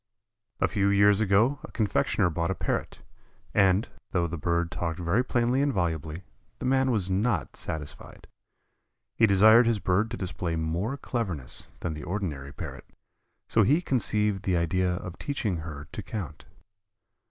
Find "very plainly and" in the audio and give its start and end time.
4.97-5.71